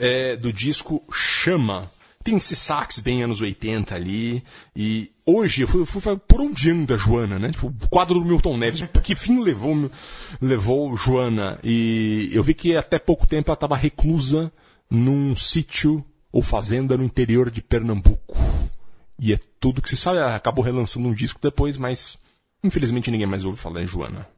[0.00, 1.90] é, do disco Chama.
[2.24, 4.42] Tem esse sax bem anos 80 ali.
[4.74, 7.50] E hoje eu fui, fui, por onde anda Joana, né?
[7.50, 8.82] Tipo, o quadro do Milton Neves.
[9.02, 9.90] Que fim levou,
[10.40, 11.58] levou Joana?
[11.62, 14.52] E eu vi que até pouco tempo ela estava reclusa
[14.90, 18.36] num sítio ou fazenda no interior de Pernambuco.
[19.18, 20.18] E é tudo que se sabe.
[20.18, 22.18] Ela acabou relançando um disco depois, mas
[22.62, 24.28] infelizmente ninguém mais ouve falar em Joana.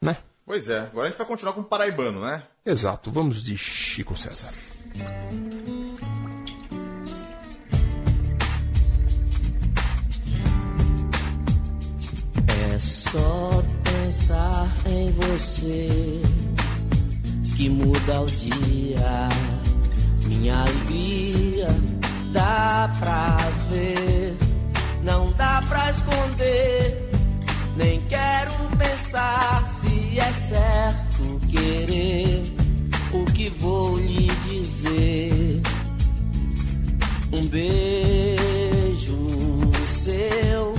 [0.00, 0.16] Né?
[0.44, 2.42] Pois é, agora a gente vai continuar com o Paraibano, né?
[2.66, 3.10] Exato.
[3.10, 4.52] Vamos de Chico César.
[12.72, 16.20] É só pensar em você
[17.56, 19.28] que muda o dia.
[20.26, 21.68] Minha alegria
[22.32, 23.36] dá pra
[23.70, 24.34] ver,
[25.02, 27.11] não dá pra esconder.
[27.76, 32.42] Nem quero pensar se é certo querer
[33.12, 35.62] o que vou lhe dizer.
[37.32, 39.16] Um beijo
[39.88, 40.74] seu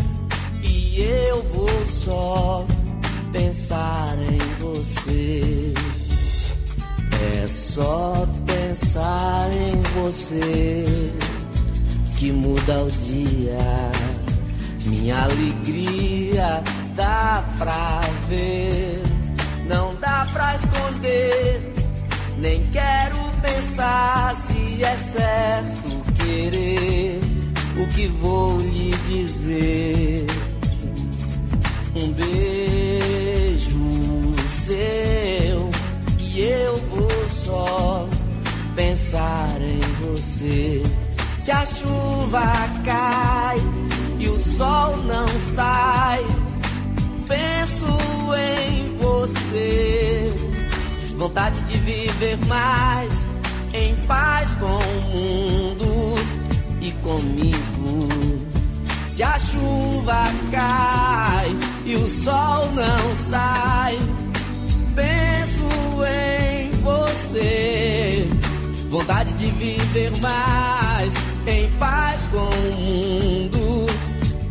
[0.62, 2.66] e eu vou só
[3.32, 5.74] pensar em você.
[7.42, 10.86] É só pensar em você
[12.18, 13.92] que muda o dia.
[14.86, 16.64] Minha alegria
[16.96, 19.02] dá pra ver,
[19.68, 21.74] não dá pra esconder.
[22.38, 27.22] Nem quero pensar se é certo querer
[27.78, 30.26] o que vou lhe dizer.
[31.96, 33.84] Um beijo
[34.48, 35.70] seu
[36.20, 38.08] e eu vou só
[38.76, 40.84] pensar em você.
[41.38, 42.52] Se a chuva
[42.86, 43.58] cai
[44.18, 46.26] e o sol não sai,
[51.24, 53.14] Vontade de viver mais
[53.74, 56.16] em paz com o mundo
[56.82, 58.10] e comigo.
[59.14, 63.98] Se a chuva cai e o sol não sai,
[64.96, 65.64] penso
[66.04, 68.28] em você.
[68.90, 71.14] Vontade de viver mais
[71.48, 73.86] em paz com o mundo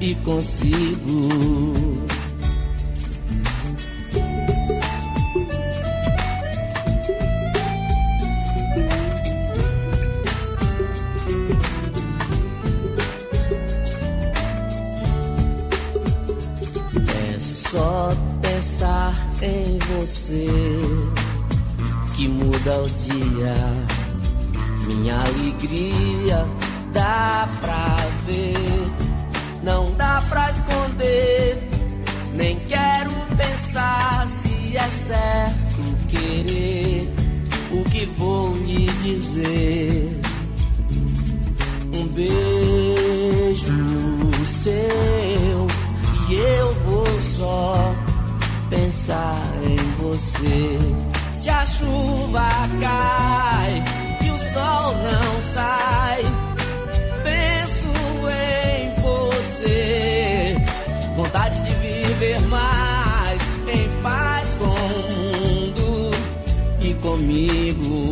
[0.00, 2.11] e consigo.
[19.42, 20.46] Em você
[22.14, 23.54] que muda o dia.
[24.86, 26.46] Minha alegria
[26.92, 28.54] dá pra ver,
[29.62, 31.68] não dá pra esconder.
[32.34, 37.08] Nem quero pensar se é certo querer
[37.72, 40.20] o que vou lhe dizer.
[41.94, 43.72] Um beijo
[44.46, 45.66] seu
[46.28, 47.06] e eu vou
[47.36, 47.94] só
[48.70, 49.41] pensar
[50.42, 52.48] Se a chuva
[52.80, 53.82] cai
[54.24, 56.24] e o sol não sai,
[57.22, 57.86] penso
[58.28, 60.56] em você.
[61.14, 66.10] Vontade de viver mais em paz com o mundo
[66.80, 68.11] e comigo.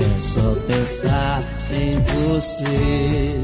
[0.00, 3.40] É só pensar em você.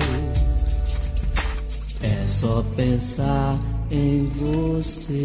[2.02, 3.58] É só pensar
[3.90, 5.24] em você.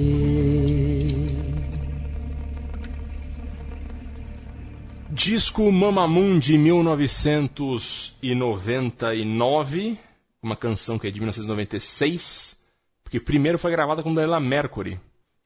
[5.12, 9.98] Disco Mamamoo de 1900 1999,
[10.42, 12.58] uma canção que é de 1996,
[13.04, 15.00] porque primeiro foi gravada com Daniela Mercury.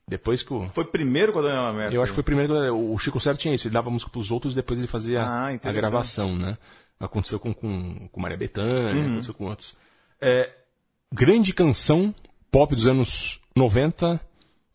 [0.07, 0.69] Depois que o...
[0.71, 1.95] Foi primeiro com a Daniela Mercury?
[1.95, 4.31] Eu acho que foi primeiro que o Chico Certo tinha isso, ele dava música pros
[4.31, 6.57] outros e depois ele fazia Ah, a gravação, né?
[6.99, 9.11] Aconteceu com, com, com Maria Bethânia, Uhum.
[9.13, 9.75] aconteceu com outros.
[10.21, 10.51] É,
[11.11, 12.13] grande canção,
[12.51, 14.19] pop dos anos 90.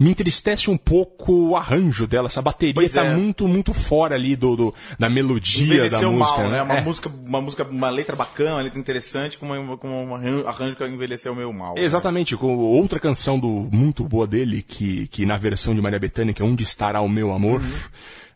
[0.00, 3.16] Me entristece um pouco o arranjo dela, essa bateria Pois tá é.
[3.16, 6.62] muito, muito fora ali do, do- da melodia da Envelheceu música, mal, né?
[6.62, 6.80] Uma É.
[6.80, 10.76] música, uma música, uma letra bacana, uma letra interessante, com, uma, com um arran- arranjo
[10.76, 11.74] que envelheceu meio mal.
[11.74, 11.82] né?
[11.82, 16.32] Exatamente, com outra canção do muito boa dele, que, que na versão de Maria Bethânia,
[16.32, 17.60] que é Onde Estará o Meu Amor,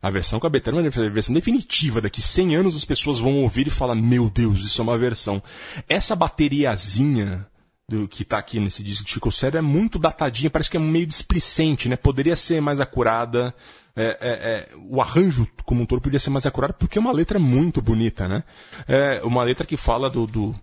[0.02, 3.40] a versão com a Bethânia é uma versão definitiva, daqui 100 anos as pessoas vão
[3.40, 5.40] ouvir e falar, meu Deus, isso é uma versão.
[5.88, 7.46] Essa bateriazinha
[7.88, 10.80] do que tá aqui nesse disco de Chico César é muito datadinha, parece que é
[10.80, 11.96] meio displicente, né?
[11.96, 13.54] Poderia ser mais acurada.
[13.94, 17.12] É, é, é, o arranjo como um todo poderia ser mais acurado porque é uma
[17.12, 18.42] letra muito bonita, né?
[18.88, 20.54] É uma letra que fala do, do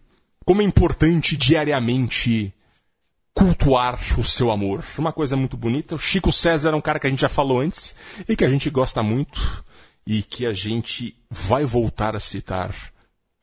[0.44, 2.52] como é importante diariamente
[3.36, 4.84] cultuar o seu amor.
[4.98, 5.96] Uma coisa muito bonita.
[5.96, 7.96] O Chico César é um cara que a gente já falou antes
[8.28, 9.64] e que a gente gosta muito
[10.06, 12.76] e que a gente vai voltar a citar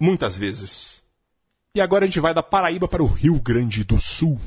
[0.01, 1.03] muitas vezes.
[1.77, 4.41] E agora a gente vai da Paraíba para o Rio Grande do Sul.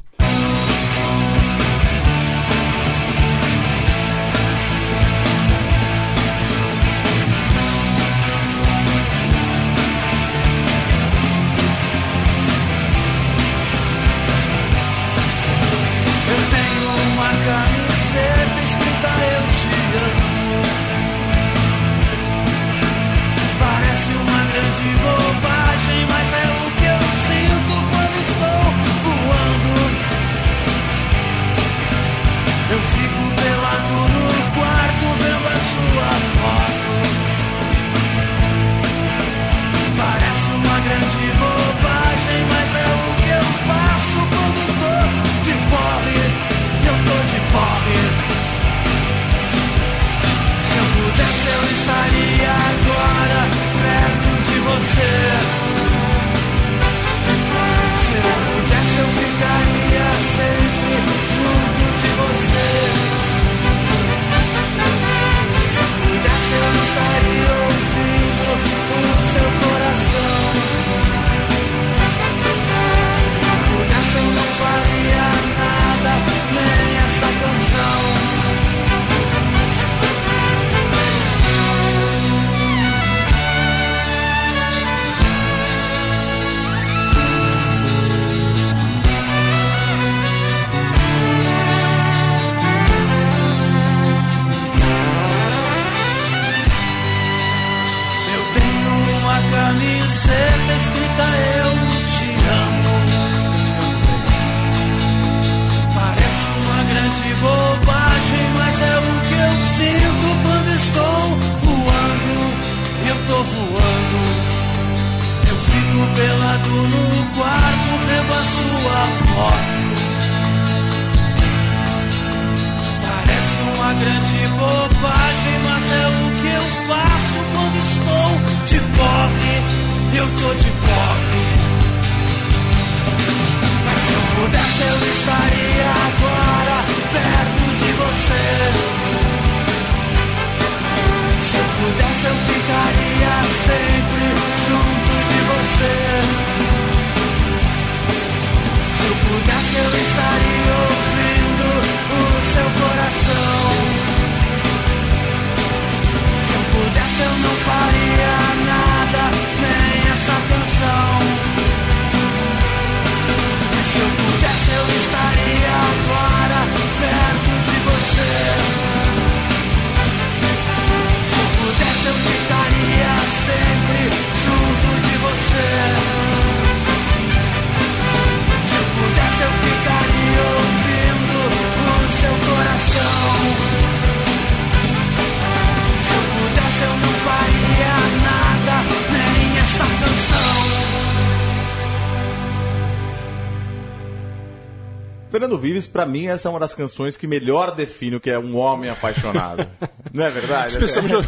[195.50, 198.38] Fernando Vives, pra mim, essa é uma das canções que melhor define o que é
[198.38, 199.68] um homem apaixonado.
[200.14, 200.74] Não é verdade?
[200.74, 201.28] Especialmente.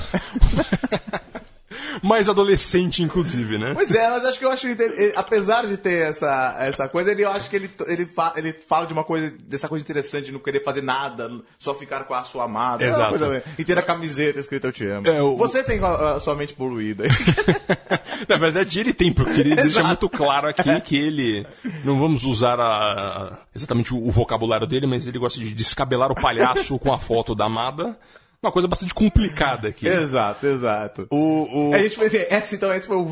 [2.01, 3.71] Mais adolescente, inclusive, né?
[3.73, 7.23] Pois é, mas acho que eu acho ele- apesar de ter essa, essa coisa, ele,
[7.23, 10.31] eu acho que ele, ele, fa- ele fala de uma coisa, dessa coisa interessante de
[10.31, 11.29] não querer fazer nada,
[11.59, 12.83] só ficar com a sua amada.
[12.83, 13.09] É Exato.
[13.17, 15.07] coisa E ter a camiseta escrita Eu Te Amo.
[15.07, 17.03] É, o- Você tem a, a sua mente poluída.
[18.27, 19.87] Na verdade, ele tem, porque ele deixa Exato.
[19.87, 21.45] muito claro aqui que ele.
[21.83, 26.15] Não vamos usar a- exatamente o, o vocabulário dele, mas ele gosta de descabelar o
[26.15, 27.97] palhaço com a foto da amada.
[28.43, 29.87] Uma coisa bastante complicada aqui.
[29.87, 31.05] exato, exato.
[31.11, 33.05] O, o- A gente vai ter, esse, então, esse foi o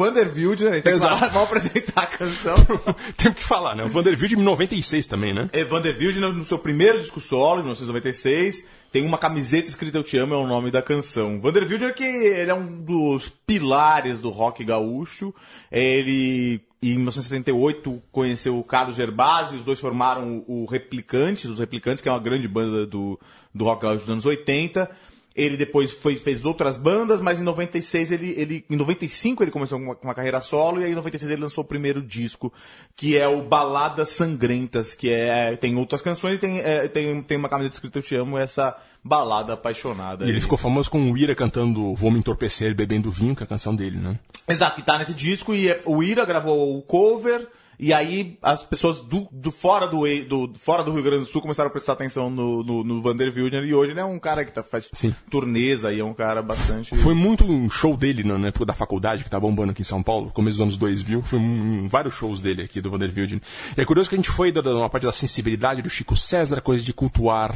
[0.63, 0.73] né?
[0.73, 1.17] Gente tem que Exato.
[1.17, 2.55] falar, vamos apresentar a canção.
[3.15, 3.84] Temos que falar, né?
[3.84, 5.47] O Vanderbilt em 96 também, né?
[5.53, 8.63] É Vanderbilt no no seu primeiro disco solo, em 1996.
[8.91, 11.39] Tem uma camiseta escrita Eu Te Amo, é o nome da canção.
[11.39, 15.32] Vanderbilt é que ele é um dos pilares do rock gaúcho.
[15.71, 22.09] Ele, em 1978, conheceu o Carlos Gervásio, os dois formaram o Replicantes, os Replicantes, que
[22.09, 23.19] é uma grande banda do,
[23.53, 24.89] do rock gaúcho dos anos 80.
[25.36, 29.77] Ele depois foi, fez outras bandas, mas em 96 ele, ele em 95 ele começou
[29.77, 32.51] uma, uma carreira solo e aí em 96 ele lançou o primeiro disco,
[32.95, 37.38] que é o Baladas Sangrentas, que é tem outras canções e tem, é, tem, tem
[37.38, 40.25] uma camiseta escrita Eu Te Amo, essa balada apaixonada.
[40.25, 43.45] E ele ficou famoso com o Ira cantando Vou Me Entorpecer Bebendo Vinho, que é
[43.45, 44.19] a canção dele, né?
[44.47, 47.47] Exato, que tá nesse disco e é- o Ira gravou o cover
[47.80, 51.41] e aí as pessoas do, do fora, do, do, fora do Rio Grande do Sul
[51.41, 54.43] começaram a prestar atenção no, no, no Vander Wildner e hoje ele é um cara
[54.43, 55.15] que tá, faz Sim.
[55.32, 56.95] turnês aí, é um cara bastante...
[56.97, 60.03] Foi muito um show dele na época da faculdade, que tá bombando aqui em São
[60.03, 61.23] Paulo, começo dos anos 2000.
[61.23, 63.41] Foi um, vários shows dele aqui, do Vander Wilden.
[63.77, 66.17] E é curioso que a gente foi da, da uma parte da sensibilidade do Chico
[66.17, 67.55] César, coisa de cultuar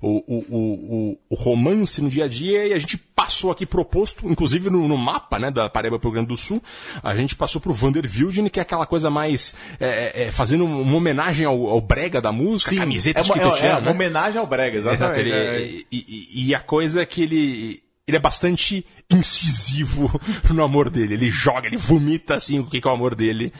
[0.00, 3.66] o, o, o, o, o romance no dia a dia, e a gente passou aqui
[3.66, 6.62] proposto, inclusive no, no mapa né, da Paraíba pro Rio Grande do Sul,
[7.02, 10.96] a gente passou pro Vander Wilden, que é aquela coisa mais é, é, fazendo uma
[10.96, 13.90] homenagem ao, ao brega da música, camiseta é escrita é, é uma né?
[13.90, 15.28] homenagem ao Brega, Exato, exatamente.
[15.28, 15.62] ele- é.
[15.68, 17.82] e, e- e a coisa é que ele.
[18.06, 20.10] Ele é bastante incisivo
[20.52, 21.14] no amor dele.
[21.14, 23.52] Ele joga, ele vomita assim o que é o amor dele.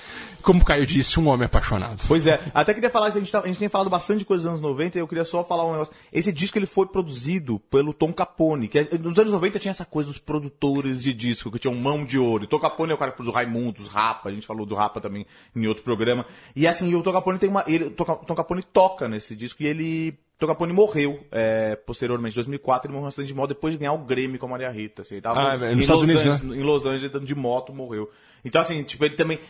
[0.42, 2.02] Como o Caio disse, um homem apaixonado.
[2.06, 4.44] Pois é, até queria falar, a gente, tá- a gente tem falado bastante de coisas
[4.44, 5.92] dos anos 90 e eu queria só falar um negócio.
[6.12, 9.84] Esse disco ele foi produzido pelo Tom Capone, que é- nos anos 90 tinha essa
[9.84, 12.44] coisa dos produtores de disco, que tinham mão de ouro.
[12.44, 15.26] E Tom Capone é o cara produziu Raimundo, Rapa, a gente falou do Rapa também
[15.56, 16.24] em outro programa.
[16.54, 17.64] E assim, o Tom Capone tem uma.
[17.66, 20.18] Ele, Tom Capone toca nesse disco e ele.
[20.46, 23.92] Capone morreu é, posteriormente, em 2004, ele morreu num acidente de moto depois de ganhar
[23.92, 25.02] o Grêmio com a Maria Rita.
[25.02, 26.30] Assim, tava Ah, é, nos em Estados Los Unidos, né?
[26.32, 28.08] Angeles, em Los Angeles, de moto, morreu.
[28.44, 29.40] Então, assim, tipo, ele também.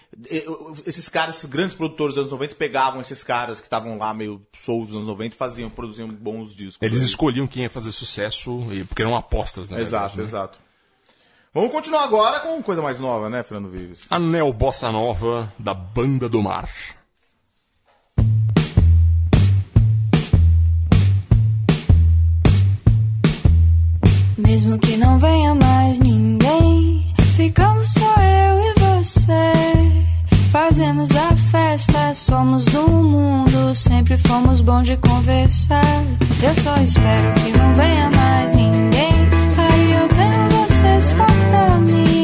[0.86, 4.40] Esses caras, esses grandes produtores dos anos 90, pegavam esses caras que estavam lá meio
[4.56, 6.78] soltos nos anos 90 e faziam, produziam bons discos.
[6.80, 9.80] Eles escolhiam quem ia fazer sucesso, e- porque eram apostas, né?
[9.82, 10.58] Exato, exato.
[11.52, 14.06] Vamos continuar agora com coisa mais nova, né, Fernando Vives?
[14.10, 16.68] A Neo Bossa Nova da Banda do Mar.
[24.38, 27.04] Mesmo que não venha mais ninguém,
[27.36, 29.52] ficamos só eu e você.
[30.52, 36.04] Fazemos a festa, somos do mundo, sempre fomos bons de conversar.
[36.40, 39.28] Eu só espero que não venha mais ninguém.
[39.58, 42.17] Aí eu tenho você só pra mim.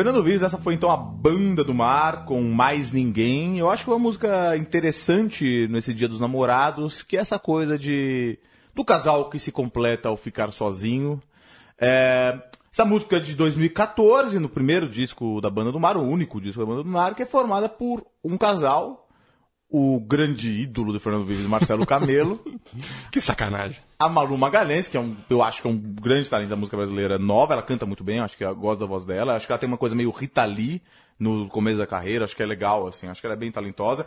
[0.00, 3.58] Fernando Vives, essa foi então a Banda do Mar com Mais Ninguém.
[3.58, 7.78] Eu acho que é uma música interessante nesse Dia dos Namorados, que é essa coisa
[7.78, 8.38] de
[8.74, 11.22] do casal que se completa ao ficar sozinho.
[11.78, 12.34] É,
[12.72, 16.60] essa música é de 2014, no primeiro disco da Banda do Mar, o único disco
[16.60, 19.06] da Banda do Mar, que é formada por um casal,
[19.70, 22.42] o grande ídolo de Fernando Vives, Marcelo Camelo.
[23.12, 23.80] que sacanagem.
[23.98, 26.76] A Malu Magalhães, que é um, eu acho que é um grande talento da música
[26.76, 29.52] brasileira nova, ela canta muito bem, acho que eu gosto da voz dela, acho que
[29.52, 30.82] ela tem uma coisa meio Rita Lee
[31.18, 34.06] no começo da carreira, acho que é legal, assim, acho que ela é bem talentosa.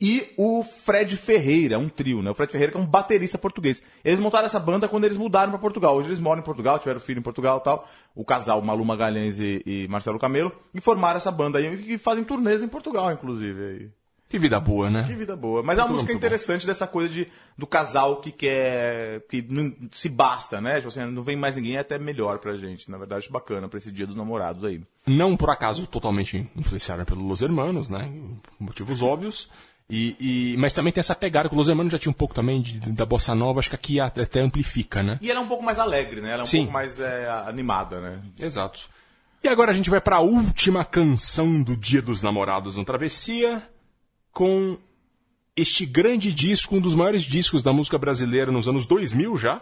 [0.00, 2.30] E o Fred Ferreira, um trio, né?
[2.30, 3.82] O Fred Ferreira que é um baterista português.
[4.04, 5.96] Eles montaram essa banda quando eles mudaram para Portugal.
[5.96, 7.88] Hoje eles moram em Portugal, tiveram filho em Portugal e tal.
[8.14, 10.52] O casal Malu Magalhães e, e Marcelo Camelo.
[10.72, 13.60] E formaram essa banda aí, e fazem turnês em Portugal, inclusive.
[13.60, 13.90] Aí.
[14.28, 15.04] Que vida boa, né?
[15.04, 15.62] Que vida boa.
[15.62, 17.26] Mas é uma música interessante dessa coisa de,
[17.56, 19.22] do casal que quer.
[19.28, 20.76] que não se basta, né?
[20.76, 22.90] Tipo assim, não vem mais ninguém, é até melhor pra gente.
[22.90, 24.82] Na verdade, bacana pra esse dia dos namorados aí.
[25.06, 28.12] Não por acaso totalmente influenciada pelos Los Hermanos, né?
[28.60, 29.48] Motivos óbvios.
[29.90, 32.34] E, e, mas também tem essa pegada, que o Los Hermanos já tinha um pouco
[32.34, 35.18] também de, da bossa nova, acho que aqui até amplifica, né?
[35.22, 36.32] E ela é um pouco mais alegre, né?
[36.32, 36.58] Ela é um Sim.
[36.58, 38.20] pouco mais é, animada, né?
[38.38, 38.80] Exato.
[39.42, 43.62] E agora a gente vai para a última canção do Dia dos Namorados no Travessia,
[44.38, 44.78] com
[45.56, 49.60] este grande disco, um dos maiores discos da música brasileira nos anos 2000 já.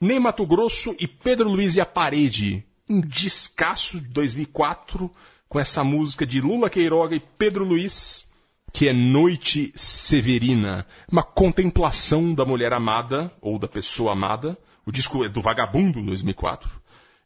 [0.00, 2.64] Ney Mato Grosso e Pedro Luiz e a Parede.
[2.88, 5.10] Um descasso de 2004,
[5.48, 8.28] com essa música de Lula Queiroga e Pedro Luiz,
[8.72, 10.86] que é Noite Severina.
[11.10, 14.56] Uma contemplação da mulher amada, ou da pessoa amada.
[14.86, 16.70] O disco é do Vagabundo, 2004.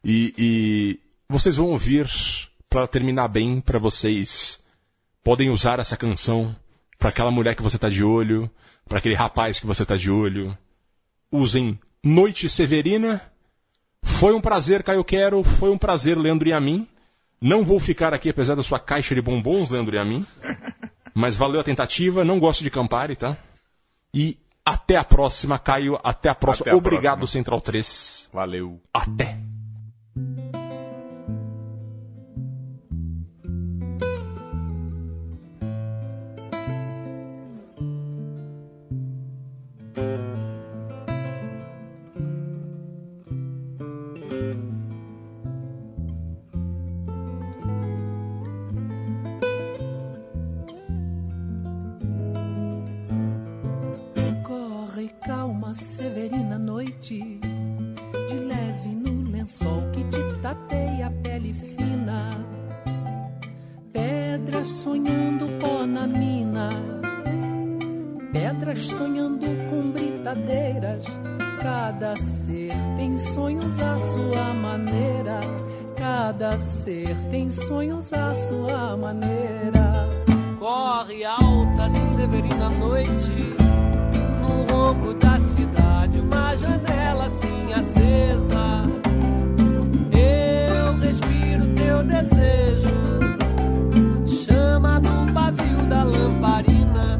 [0.03, 2.09] E, e vocês vão ouvir,
[2.67, 4.59] para terminar bem, para vocês
[5.23, 6.55] podem usar essa canção
[7.01, 8.47] para aquela mulher que você tá de olho,
[8.87, 10.55] para aquele rapaz que você tá de olho.
[11.31, 13.19] Usem Noite Severina.
[14.03, 15.43] Foi um prazer, Caio Quero.
[15.43, 16.87] Foi um prazer, Leandro e a mim.
[17.41, 20.23] Não vou ficar aqui apesar da sua caixa de bombons, Leandro e a mim.
[21.11, 22.23] Mas valeu a tentativa.
[22.23, 23.35] Não gosto de Campari, tá?
[24.13, 25.99] E até a próxima, Caio.
[26.03, 26.65] Até a próxima.
[26.65, 27.39] Até a Obrigado, próxima.
[27.39, 28.29] Central 3.
[28.31, 28.79] Valeu.
[28.93, 29.39] Até.
[77.29, 80.09] Tem sonhos à sua maneira.
[80.59, 83.55] Corre alta, severina noite,
[84.41, 88.83] no ronco da cidade, uma janela assim acesa.
[90.11, 92.89] Eu respiro teu desejo,
[94.45, 97.17] chama do pavio da lamparina,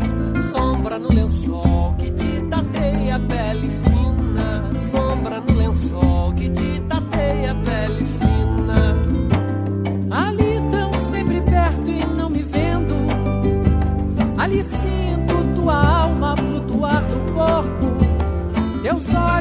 [0.51, 3.90] sombra no lençol que te tateia a pele fina,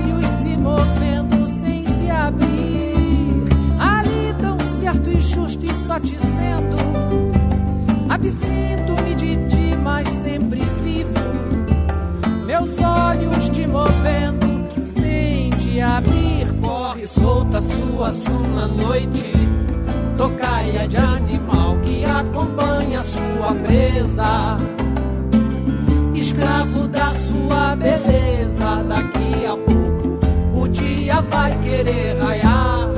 [0.01, 3.45] olhos se movendo sem se abrir.
[3.79, 6.77] Ali tão certo e justo e só te sendo.
[8.09, 11.11] Absinto-me de ti, mas sempre vivo.
[12.47, 16.53] Meus olhos te movendo sem te abrir.
[16.61, 19.31] Corre solta sua suna noite,
[20.17, 24.57] tocaia de animal que acompanha sua presa.
[26.15, 29.90] Escravo da sua beleza, daqui a pouco
[31.11, 32.89] dia vai querer raiar.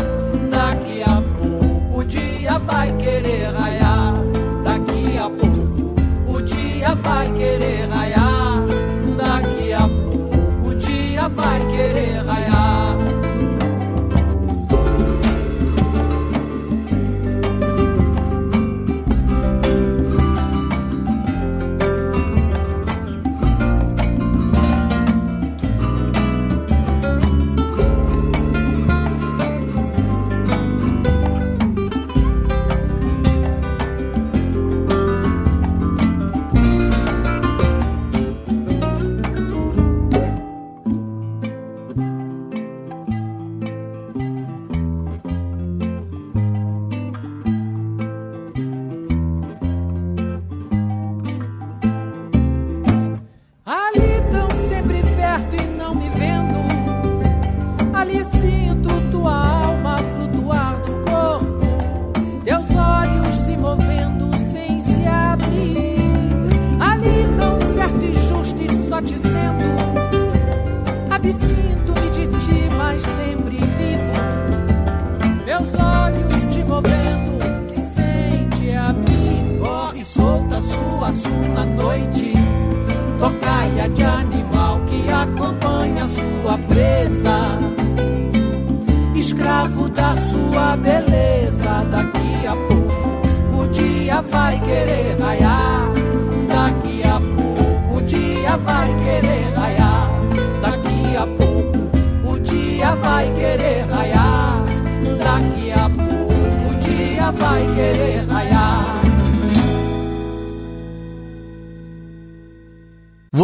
[0.50, 4.14] Daqui a pouco o dia vai querer raiar.
[4.62, 5.94] Daqui a pouco
[6.28, 8.66] o dia vai querer raiar.
[9.16, 12.11] Daqui a pouco o dia vai querer